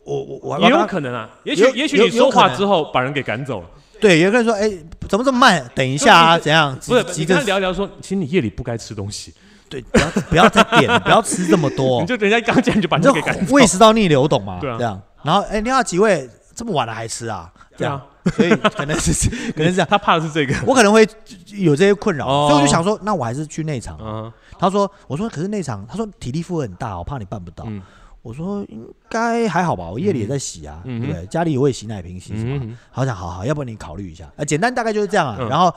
[0.03, 3.67] 我”我我也有可能啊，也许也许你说话之后把人给赶走了，
[3.99, 4.69] 对有个人说：“哎、
[5.07, 5.63] 怎么这么慢？
[5.75, 6.75] 等一下啊，怎样？
[6.87, 7.05] 不是？
[7.17, 9.33] 你跟他聊聊说，其实你夜里不该吃东西，
[9.69, 14.57] 对，不要不要再点了，不要吃这么多 你，就人家刚讲你就把你给赶走，胃食道逆流，懂吗？
[14.59, 14.99] 对啊这样。
[15.23, 17.51] 然后哎、你好，几位这么晚了还吃啊？
[17.77, 18.01] 这样
[18.35, 19.87] 所以可能是 可能是这样。
[19.89, 21.07] 他怕的是这个，我可能会
[21.55, 23.97] 有这些困扰，哦所以我就想说，那我还是去内场。
[24.01, 27.63] 嗯他说：“我说可是内场，他说体力负荷很大，我怕你办不到。
[27.67, 27.81] 嗯
[28.21, 31.25] 我说应该还好吧，我夜里也在洗啊，嗯对不对？
[31.25, 32.59] 家里我也洗奶瓶，洗什么？
[32.63, 34.31] 嗯，好想好好，要不然你考虑一下。
[34.35, 35.37] 呃，简单大概就是这样啊。
[35.39, 35.73] 嗯然后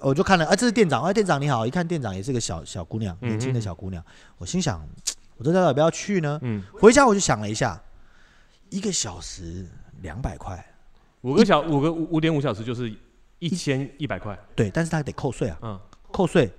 [0.00, 4.04] 我就看了，啊，这是店长，啊，店长你好，一看店长也是个小小姑娘，嗯年轻的小姑娘。
[4.36, 4.86] 我心想，
[5.38, 6.38] 我这到底要不要去呢？
[6.42, 7.80] 嗯，回家我就想了一下，
[8.68, 9.66] 一个小时
[10.02, 10.62] 两百块，
[11.30, 12.92] 五个小五个五五点五小时就是
[13.38, 15.80] 一千一百块，对，但是他得扣税啊，嗯
[16.12, 16.50] 扣税。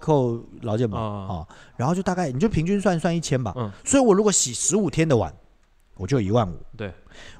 [0.00, 5.32] 扣劳健保啊哦，然后就大概你就平均算算一千吧，嗯所以我如果洗十五天的碗，
[5.96, 6.56] 我就一万五。
[6.76, 6.92] 对，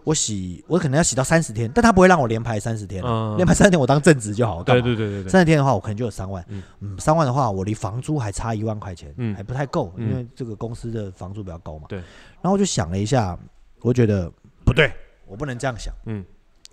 [0.05, 4.63] 我洗我可能要洗到三十天，但他不会让我连排三十天啊，嗯连排三十天我当正职就好。
[4.63, 6.45] 对对对对对，三十天的话，我可能就有三万。
[6.51, 11.87] 嗯嗯三万的话，我离房租还差一万块钱，嗯还不太够，嗯因为这个公司的房租比较高嘛。
[11.89, 11.99] 对。
[11.99, 13.37] 然后我就想了一下，
[13.81, 14.31] 我觉得
[14.65, 14.93] 不对，
[15.33, 15.95] 我不能这样想。
[16.05, 16.23] 嗯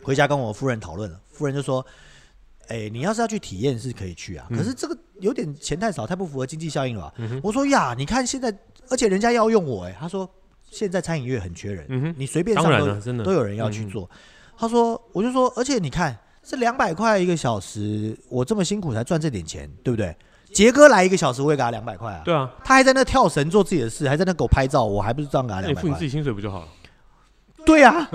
[0.04, 1.86] 回家跟我夫人讨论了，夫人就说
[2.68, 8.54] ：“哎、你要是要去体验是可以去啊，嗯可是这个有点钱太少，太不符合经济效应了吧？”嗯我说：“呀，你看现在，
[8.90, 10.30] 而且人家要用我、哎，他说
[10.70, 14.10] 现在餐饮业很缺人，嗯，你随便上都当然了，真的都有人要去嗯做。
[14.58, 20.16] 他说，我就说，而且你看，这两百块一个小时，我这么辛苦才赚这点钱，对不对？
[20.54, 22.22] 杰哥来一个小时，我也给他两百块啊。
[22.24, 26.68] 对啊，他还在那跳绳做自己的事，还在那狗拍照，我还不是照样给他两百付你自己薪水不就好了？
[27.66, 28.10] 对啊，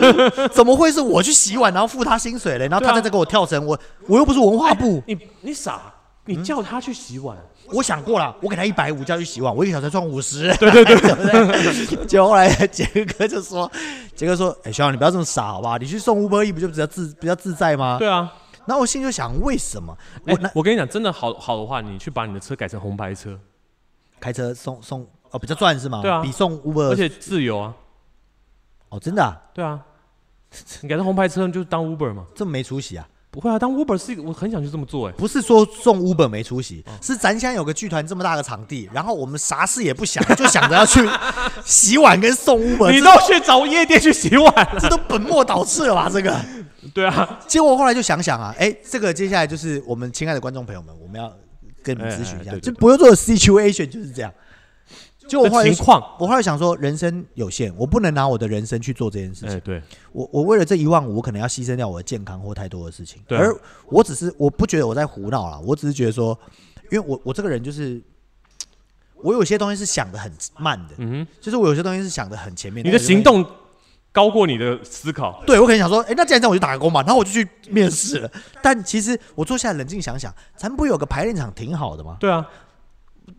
[0.52, 2.68] 怎么会是我去洗碗，然后付他薪水嘞？
[2.68, 5.80] 然后他在这给我跳绳，我我又不是文化部，你你傻，
[6.26, 7.36] 你叫他去洗碗，
[7.72, 12.06] 我想过了，我给他一百五叫他去洗碗，我一个小时赚五十，对对对， 对不对？
[12.06, 12.84] 结果后来杰
[13.18, 13.70] 哥就说，
[14.14, 15.76] 杰哥说，哎、学长你不要这么傻好吧？
[15.78, 17.96] 你去送 Uber E 不就比较自比较自在吗？
[17.98, 18.30] 对啊，
[18.66, 19.96] 然后我心里就想，为什么？
[20.26, 23.38] 哎我那我跟你讲，真的好好的话，你去把你的车改成红牌车，
[24.20, 26.00] 开车送送哦比较赚是吗？
[26.02, 26.20] 对啊。
[26.20, 27.74] 比送 Uber 而且自由啊，
[28.90, 29.80] 哦真的、啊、对啊，
[30.82, 32.26] 你改成红牌车你就当 Uber 嘛。
[32.34, 33.08] 这么没出息啊？
[33.32, 41.08] 不会啊，当 Uber 是一个，我很想去这么做哎、不是说送 Uber 没出息，哦是咱现在有个剧团这么大的场地，然后我们啥事也不想， 就想着要去
[41.64, 44.78] 洗碗跟送 Uber，这你都去找夜店去洗碗了。
[44.80, 46.10] 这都本末倒置了吧？
[46.12, 46.36] 这个。
[46.92, 51.32] 对啊，结果后来就想想啊，哎，这个接下来就是我们亲爱的观众朋友们，我们要
[51.84, 54.32] 跟你们咨询一下，哎哎对对对就不用做的 situation 就是这样。
[55.30, 59.56] 就我后来情况，我后来想说，人生有限，我不能拿我的人生去做这件事情。
[59.56, 63.22] 哎，对，我我为了这一万五，我可能要牺牲掉我的健康或太多的事情。
[63.28, 66.36] 对啊而我只是我不觉得我在胡闹啦，我只是觉得说，
[66.90, 68.02] 因为我我这个人就是，
[69.22, 72.82] 我有些东西是想的很慢的，嗯就是我有些东西是想的很前面。
[72.84, 73.46] 哼，你的行动
[74.12, 75.40] 高过你的思考。
[75.46, 78.28] 对我可能想说，哎、那既然这样，我就打个工吧，然后我就去面试了。
[78.60, 82.16] 但其实我坐下来冷静想想，咱不有个排练场挺好的吗？
[82.18, 82.44] 对啊，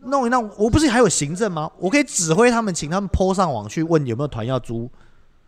[0.00, 1.70] 弄一弄，我不是还有行政吗？
[1.78, 4.90] 我可以指挥他们，请他们 PO 上网去问有没有团要租，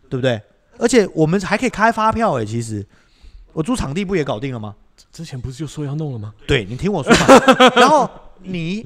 [0.09, 0.41] 对不对？
[0.77, 2.85] 而且我们还可以开发票哎、其实
[3.53, 4.75] 我租场地不也搞定了吗？
[5.11, 6.33] 之前不是就说要弄了吗？
[6.47, 8.09] 对你听我说嘛， 然后
[8.41, 8.85] 你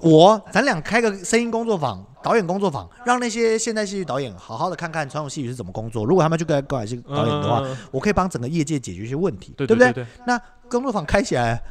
[0.00, 6.04] 我咱俩开个声音工作坊、导演工作坊，让那些现代戏剧导演好好的看看传统戏剧是怎么工作。
[6.04, 9.92] 如果他们去跟高海戏导演的话，嗯我可以帮整个业界解决一些问题，对不对？
[9.92, 11.62] 对那工作坊开起来，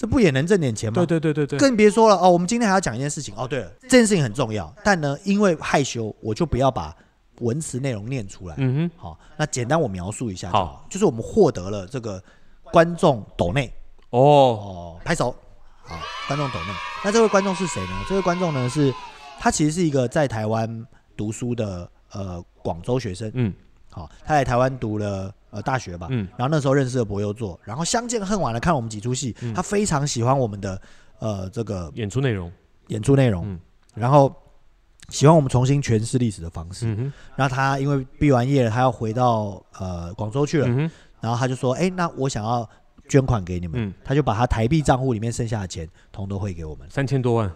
[0.00, 0.94] 这不也能挣点钱吗？
[0.94, 3.46] 对对对对对，更别说了哦，我们今天还要讲一件事情哦。
[3.46, 6.96] 对了，这件事情很重要，但呢，因为害羞，我就不要把
[7.40, 8.54] 文词内容念出来。
[8.56, 12.22] 嗯哼好，那简单我描述一下就好好，就是我们获得了这个
[12.72, 13.70] 观众抖内，
[14.08, 15.36] 哦，哦，拍手，
[15.82, 16.72] 好，观众抖内。
[17.04, 17.92] 那这位观众是谁呢？
[18.08, 18.90] 这位观众呢是，
[19.38, 23.52] 他其实是一个在台湾读书的呃广州学生，嗯
[23.90, 26.26] 好，他来台湾读了呃大学吧，嗯。
[26.36, 29.52] 然后那时候认识了博优座，然后相见恨晚的看我们几出戏，嗯。
[29.54, 30.80] 他非常喜欢我们的
[31.18, 32.50] 呃这个演出内容，
[32.88, 33.60] 演出内容，嗯。
[33.94, 34.34] 然后
[35.08, 36.86] 喜欢我们重新诠释历史的方式。
[36.86, 42.68] 嗯哼，然后他因为毕完业了，他要回到呃广州去了，嗯哼，然后他就说：“哎，那我想要
[43.08, 43.88] 捐款给你们。
[43.88, 47.50] 嗯，他就把他台币账户里面剩下的钱，通都汇给我们，三千多万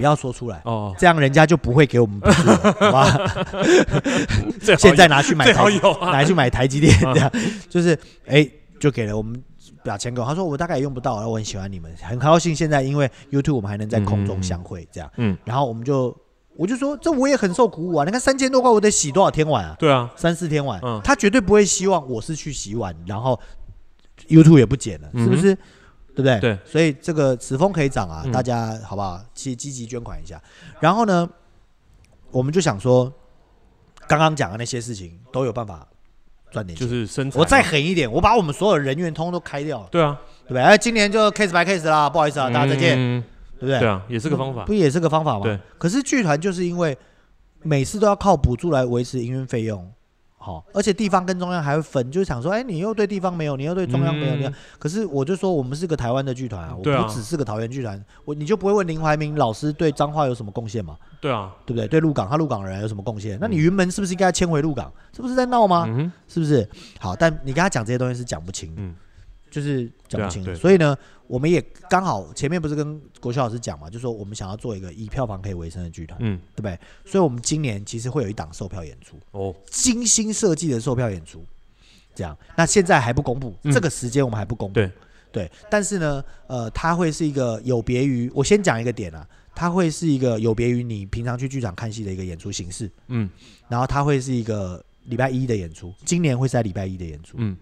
[0.00, 3.18] 不要说出来，哦，这样人家就不会给我们补助了， 好吧？
[4.78, 5.64] 现在拿去买台，
[6.00, 7.30] 拿去买台积电，这样
[7.68, 8.48] 就是哎，
[8.80, 9.40] 就给了我们。”
[9.82, 16.14] 把钱给我，他说我大概也用不到，然后我很喜欢你们，很高兴现在因为 YouTube 我们还能在空中相会，这样，嗯，然后我们就
[16.54, 18.04] 我就说这我也很受鼓舞啊！
[18.04, 19.74] 你看三千多块，我得洗多少天碗啊？
[19.78, 23.40] 对啊，三四天碗，嗯他绝对不会希望我是去洗碗，然后
[24.28, 25.56] YouTube 也不剪了，是不是？
[26.14, 26.40] 对不对？
[26.40, 29.20] 对，所以这个此风可以涨啊，嗯大家好不好？
[29.34, 30.40] 去积极捐款一下。
[30.80, 31.28] 然后呢，
[32.30, 33.12] 我们就想说，
[34.06, 35.86] 刚刚讲的那些事情都有办法
[36.50, 36.86] 赚点钱。
[36.86, 40.62] 就是身材，我再狠一点，我把我们所有人员通通都开掉，对啊，对不对？
[40.62, 43.24] 哎，今年就 case by case 啦，不好意思啊，大家再见，嗯
[43.58, 43.78] 对不对？
[43.78, 45.44] 对啊，也是个方法不，也是个方法吗？
[45.44, 45.58] 对。
[45.78, 46.96] 可是剧团就是因为
[47.62, 49.90] 每次都要靠补助来维持营运费用，
[50.42, 60.96] 好，而且地方跟中央还会分，就是想说，哎，你又对地方没有，你又对中央没有，可是我就说，我们是个台湾的剧团啊，我不只是个桃园剧团，我你就不会问林怀民老师对彰化有什么贡献嘛？
[61.20, 61.86] 对啊，对不对？
[61.86, 63.36] 对鹿港，他鹿港人有什么贡献？
[63.38, 64.90] 那你云门是不是应该迁回鹿港？
[65.12, 65.84] 这不是在闹吗？
[65.86, 66.66] 嗯，是不是？
[66.98, 68.94] 好，但你跟他讲这些东西是讲不清，嗯
[69.50, 70.56] 就是讲不清。
[70.56, 76.78] 所以呢，我们也刚好前面不是跟国修老师讲嘛，就说我们想要做一个以票房可以为生的剧团，嗯，对不对？
[77.04, 81.44] 所以我们今年其实会有一档售票演出，哦，精心设计的售票演出，
[82.14, 82.36] 这样。
[82.56, 83.72] 那现在还不公布，嗯。
[83.72, 84.74] 这个时间我们还不公布。
[84.74, 84.90] 对。
[85.32, 93.30] 对，但是呢，呃，它会是一个有别于我先讲一个点啊，它会是一个有别于你平常去剧场看戏的一个演出形式，嗯。
[93.68, 97.36] 然后它会是一个礼拜一的演出，今年会是在礼拜一的演出。
[97.38, 97.56] 嗯，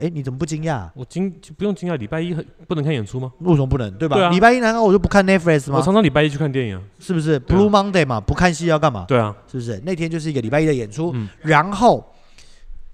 [0.00, 0.88] 哎，你怎么不惊讶？
[0.94, 3.30] 我惊不用惊讶，礼拜一很不能看演出吗？
[3.40, 3.90] 为什么不能？
[3.92, 4.16] 对吧？
[4.16, 5.82] 对啊礼拜一难道我就不看 Netflix 吗我？
[5.82, 9.04] 常常礼拜一去看电影啊，是不是啊？Blue Monday 嘛，不看戏要干嘛？
[9.06, 9.80] 对啊，是不是？
[9.84, 12.04] 那天就是一个礼拜一的演出，嗯然后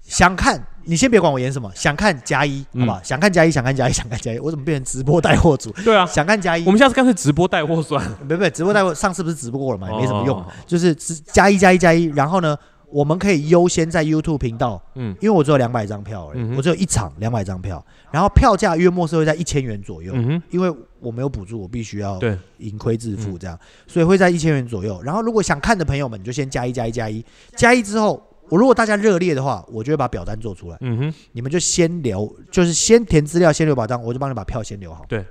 [0.01, 3.01] 想看，你先别管我演什么，想看加一，好嗯？
[3.03, 5.71] 想看加一，想看加一，想看加一，我怎么变成直播带货组？
[5.83, 12.57] 对啊，想看加一我，们下次干脆直播带货算了，不不，直播带货上次不是直播过了嘛，也没什么用哦，就是只加一加一加一，然后呢，
[12.89, 15.15] 我们可以优先在 YouTube 频道，嗯。
[15.19, 25.01] 因为我只有两百张票而已，嗯我只有一场两百张票，然后票价约莫是会在一千元左右，嗯哼，因为我没有补助，我必须要对，盈亏自负这样，所以会在一千元左右。
[25.03, 27.23] 然后如果想看的朋友们，你就先加一加一加一，
[27.55, 35.05] 加一之后，我如果大家热烈的话，我就会把表单做出来，嗯哼，你们就先留，就是先填资料，先留表单，我就帮你把票先留好。
[35.09, 35.25] 对，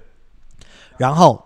[0.99, 1.43] 然后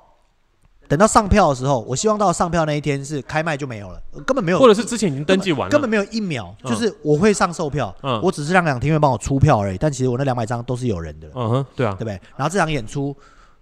[0.90, 11.28] 等到上票的时候，我希望到上票那一天是开卖就没有了，根本没有，或者是之前已经登记完了，根本没有一秒，嗯就是我会上售票，嗯我只是让两厅院帮我出票而已，但其实我那两百张都是有人的。
[11.36, 12.20] 嗯哼，对啊对，不对？
[12.36, 13.16] 然后这场演出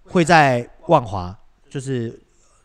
[0.04, 1.36] 会在万华，
[1.68, 2.18] 就是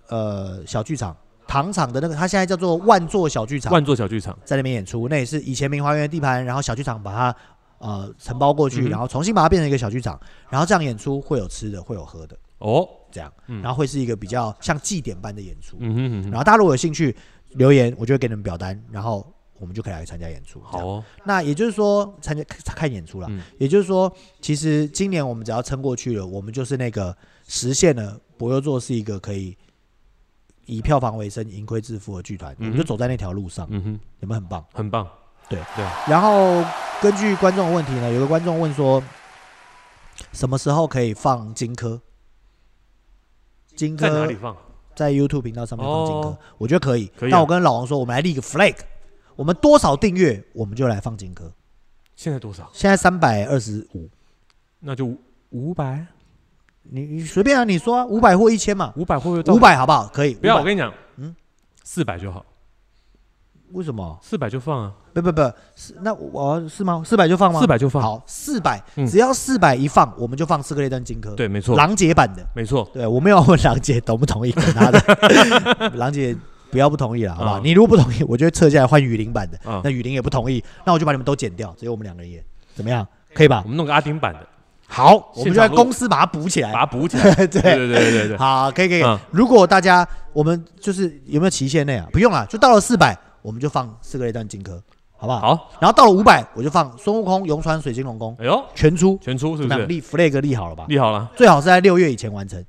[0.07, 1.13] 呃小剧场
[1.45, 5.09] 糖厂的那个，它现在叫做万座小剧场，万座小剧场，在那边演出。
[5.09, 7.35] 那也是以前明华园的地盘，然后小剧场把它
[7.79, 10.17] 呃承包过去，嗯然后重新把它变成一个小剧场。
[10.49, 15.75] 然后这样演出会有吃的，会有喝的，哦，这样，嗯然后会是一个比较像祭典般的演出。
[15.79, 17.15] 嗯哼嗯哼，然后大家如果有兴趣
[17.49, 20.61] 留言，我就会给你们表单，然后我们就可以来参加演出。
[20.61, 23.27] 好哦，那也就是说，参加看演出了。
[23.29, 27.15] 嗯也就是说，其实今年我们只要撑过去了，我们就是那个
[27.47, 29.55] 实现了博优座是一个可以
[30.65, 34.65] 以票房为生、盈亏自负的剧团，我们就走在那条路上，嗯哼，有没有很棒？
[34.73, 35.05] 很棒，
[35.49, 36.63] 对对，然后
[37.01, 39.03] 根据观众的问题呢，有个观众问说，
[40.31, 42.01] 什么时候可以放金科？
[43.75, 44.55] 金科在哪里放？
[44.95, 47.11] 在 YouTube 频道上面放金科，哦我觉得可以。
[47.17, 48.75] 可以啊那我跟老王说，我们来立个 flag，
[49.35, 51.51] 我们多少订阅我们就来放金科。
[52.15, 52.69] 现在多少？
[52.73, 54.07] 现在三百二十五，
[54.79, 55.11] 那就
[55.49, 56.05] 五百，
[56.83, 59.55] 你你随便啊，你说五百或一千嘛，五百会不会到？
[59.55, 60.07] 五，百好不好？
[60.13, 60.35] 可以。
[60.35, 61.35] 不要，500我跟你讲，嗯嗯，
[61.83, 62.45] 四百就好，
[63.73, 64.17] 为什么？
[64.21, 65.41] 四百就放啊，不不不，
[65.75, 67.01] 是那我是吗？
[67.05, 67.59] 四百就放吗？
[67.59, 72.45] 四百就放，好，四百、嗯只要四百一放，我们就放四个列灯金科，对，没错，狼姐版的。
[72.55, 76.35] 没错，对我没有问狼姐同不同意跟他的，狼姐
[76.69, 77.59] 不要不同意了，好不好？
[77.59, 79.57] 嗯你如果不同意，我就会撤下来换雨林版的。
[79.69, 82.43] 啊那，雨林也不同意，那我就把你们都剪掉，只有我们两个人演，
[82.75, 83.05] 怎么样？
[83.33, 83.67] 可以吧我？
[83.69, 84.39] 们弄个阿丁版的，
[84.87, 86.71] 好，我们就在公司把它补起来。
[86.71, 89.01] 把它补起来， 对对对对对对，好，可以可以。
[89.01, 92.07] 嗯如果大家我们就是有没有期限内啊？
[92.11, 94.81] 不用了，就到了四百，我们就放四个雷弹金科，
[95.15, 95.39] 好不好？。
[95.55, 99.85] 好，然后到了五百，我就放孙悟空、咏川、水晶龙宫哎呦，全出，全出是不是？
[99.85, 100.85] 立 flag 立好了吧？
[100.87, 102.65] 立好了，最好是在六月以前完成，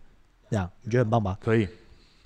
[0.51, 1.39] 这样你觉得很棒吧？
[1.41, 1.67] 可以，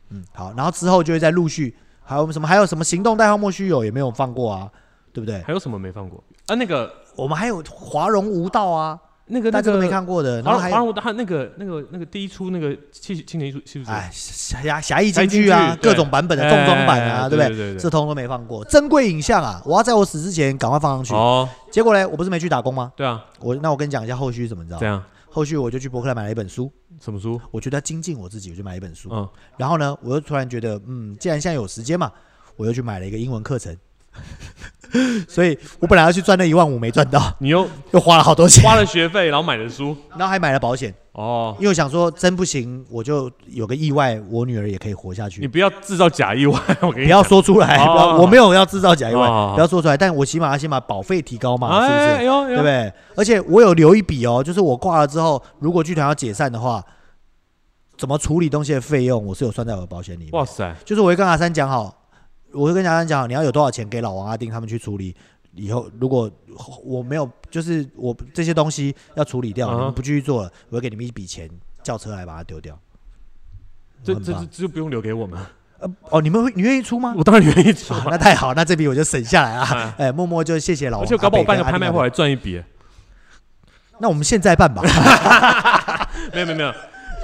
[0.09, 0.53] 嗯，好。
[0.57, 4.71] 然后之后就会再陆续，还有什么还有什么行动代号莫须有也没有放过啊，
[5.13, 5.43] 对不对？
[5.43, 6.55] 还有什么没放过啊？
[6.55, 8.99] 那个我们还有华容无道啊，
[9.29, 13.91] 那个那个大家都没看过的，然华后还有他那个那个那个第一出那个青青年艺术是不是？
[13.91, 17.77] 哎侠侠义侠义京剧啊各种版本的重装版啊，哎对不对？
[17.77, 19.63] 这通通都没放过，珍贵影像啊！
[19.65, 21.15] 我要在我死之前赶快放上去。
[21.15, 22.93] 哦，结果呢，我不是没去打工吗？
[22.97, 24.81] 对啊，我那我跟你讲一下后续怎么，你知道吗？
[24.81, 27.41] 这样后续我就去博客来买了一本书，什么书？
[27.51, 29.11] 我觉得精进我自己，我就买了一本书。
[29.13, 32.11] 嗯，然后呢，我又突然觉得，嗯，既然现在有时间嘛，
[32.57, 33.77] 我又去买了一个英文课程。
[35.29, 39.95] 所以我本来要去赚那一万五，没赚到，你又又花了好多钱，花了学费，然后买了书。
[40.13, 45.47] 然后还买了保险，哦，因为我想说真不行，我就有个意外，我女儿也可以活下去你。
[45.47, 47.23] 不要制造假意外，我跟不要。
[47.23, 49.95] 说出来，哦不要，我没有要制造假意外，哦不要说出来。
[49.95, 52.01] 但我起码要先把保费提高嘛，是不是？
[52.01, 52.63] 哎呦，对对不？
[52.63, 52.93] 对？
[53.15, 56.83] 而且我有留一笔哦，就是我挂了之后，如果剧团要解散的话，
[57.99, 60.31] 怎么处理东西的费用，我是有算在我的保险里面。
[60.33, 61.98] 哇塞，就是我会跟阿三讲好，
[62.53, 65.15] 我会跟阿三讲，你要有多少钱给老王、阿丁他们去处理。
[65.55, 66.31] 以后如果
[66.85, 71.51] 我没有，就是我这些东西要处理掉，嗯你们不继续做了，我会给你们一笔钱，
[71.83, 72.79] 叫车来把它丢掉。
[74.05, 75.41] 这这这就不用留给我们，
[75.81, 77.15] 呃哦，你们会你愿意出吗？
[77.17, 78.07] 我当然愿意出啊啊。
[78.11, 80.07] 那太好，那这笔我就省下来啊哎。
[80.07, 81.07] 哎，默默就谢谢老王。
[81.07, 82.63] 而且搞不好我办个拍卖会还赚一笔。
[83.99, 84.81] 那我们现在办吧，
[86.33, 86.73] 没有没有没有，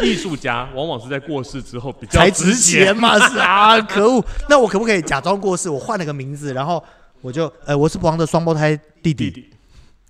[0.02, 2.96] 艺术家往往是在过世之后比较才值钱。
[2.96, 4.24] 嘛，是啊， 可恶。
[4.48, 5.70] 那我可不可以假装过世？
[5.70, 6.82] 我换了个名字，然后
[7.20, 9.50] 我就，呃，我是王的双胞胎弟弟，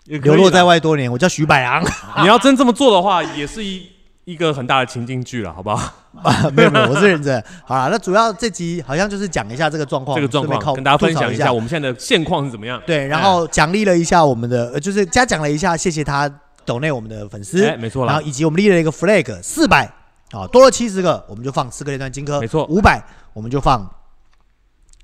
[0.06, 0.64] 流落在。
[0.64, 1.84] 外多年，我叫徐百昂。
[2.22, 3.86] 你要真这么做的话，也是一
[4.24, 5.92] 一个很大的情境剧了，好不好？
[6.22, 7.44] 啊，没有没有，我是认真。
[7.66, 12.80] 好了，那主要这集好像就是讲一下这个状况，这个状况跟大家分享一一下我们现在的现况是怎么样。
[12.86, 16.30] 对，然后奖励了一下我们的，呃，就是嘉奖了一下，谢谢他
[16.64, 19.84] 抖内我们的粉丝，哎，没错啦然后，以及我们立了一个 flag 四百，
[20.32, 23.88] 啊，多了七十个，我们就放四个连段金科，没错五百我们就放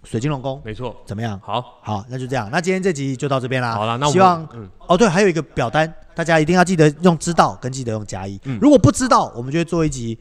[0.04, 0.96] 水晶龙宫，没错。
[1.04, 1.38] 怎么样？
[1.42, 2.48] 好，好，那就这样。
[2.50, 3.74] 那今天这集就到这边啦。
[3.74, 8.40] 好了，那我们希望嗯，哦，对，还有一个表单，大家一定要记得用知道跟记得用加一。
[8.44, 10.18] 嗯如果不知道，我们就会做一集。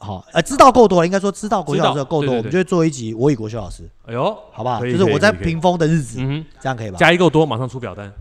[0.00, 4.80] 好，呃，知道够多了，应该说知道国修老师够多，我们就会做一集我与国修老师，哎呦，好不好？
[4.80, 6.96] 就是我在屏风的日子，嗯这样可以吧，？
[6.96, 8.12] 加一够多，马上出表单。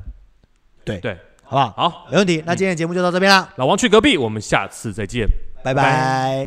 [0.83, 1.89] 对对，好不好？
[1.89, 2.43] 好，没问题。
[2.45, 5.27] 那今天的节目就到这边了，老王去隔壁，我们下次再见。
[5.63, 6.45] 拜拜